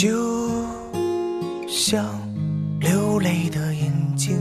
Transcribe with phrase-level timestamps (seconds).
[0.00, 0.08] 就
[1.68, 2.02] 像
[2.80, 4.38] 流泪的眼睛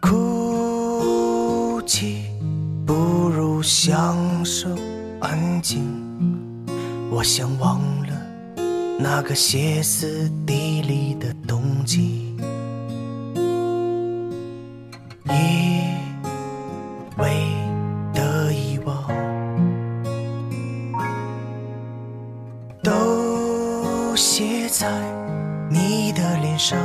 [0.00, 2.24] 哭泣
[2.84, 2.94] 不
[3.28, 4.68] 如享受
[5.20, 5.84] 安静。
[7.12, 8.26] 我想忘了
[8.98, 12.31] 那个歇斯底里的冬季。
[24.24, 24.86] 写在
[25.68, 26.78] 你的脸上。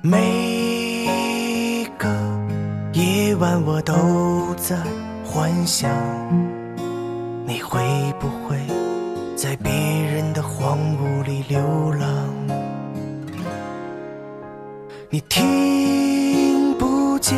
[0.00, 2.08] 每个
[2.92, 4.76] 夜晚，我都在
[5.24, 5.90] 幻想，
[7.44, 7.80] 你会
[8.20, 8.56] 不会
[9.34, 11.60] 在别人的荒芜里流
[11.98, 12.08] 浪？
[15.10, 17.36] 你听不见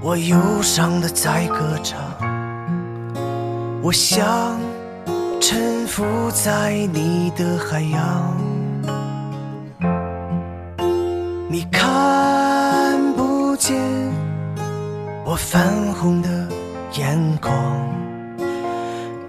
[0.00, 2.00] 我忧伤的在歌唱，
[3.82, 4.58] 我想
[5.40, 8.36] 沉浮在你的海洋。
[11.48, 13.76] 你看不见
[15.24, 16.28] 我泛红的
[16.98, 17.54] 眼眶，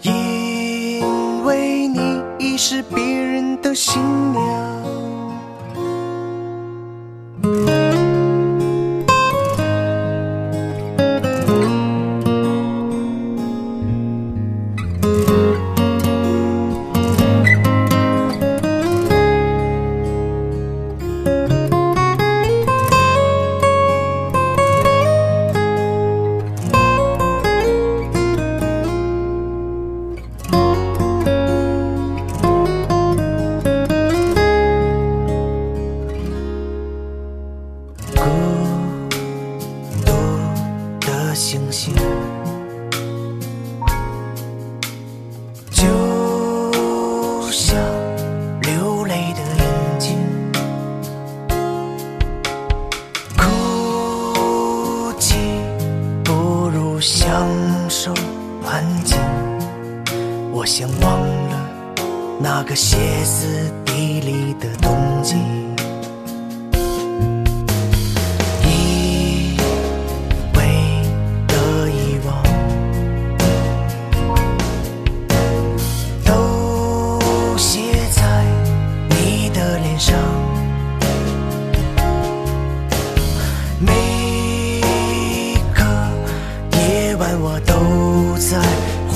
[0.02, 4.02] 因为你已是别人的新
[4.34, 4.42] 娘。
[41.38, 41.94] 星星，
[45.70, 45.84] 就
[47.52, 47.78] 像
[48.62, 50.18] 流泪的眼睛。
[53.38, 55.36] 哭泣
[56.24, 56.34] 不
[56.70, 57.48] 如享
[57.88, 58.12] 受
[58.66, 59.16] 安静。
[60.52, 61.70] 我想忘了
[62.42, 65.36] 那个歇斯底里的冬季。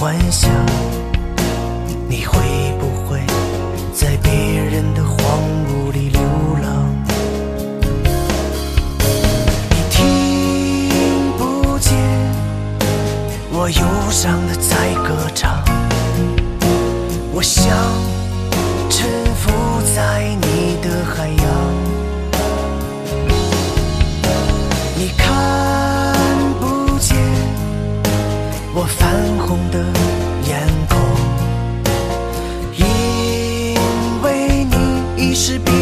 [0.02, 0.50] 幻想，
[2.10, 2.40] 你会
[2.80, 3.20] 不会
[3.94, 5.40] 在别人的荒
[5.70, 6.20] 芜里流
[6.60, 6.92] 浪？
[9.70, 10.00] 你听
[11.38, 11.94] 不见
[13.52, 15.61] 我忧伤的在歌唱，
[35.44, 35.81] 是别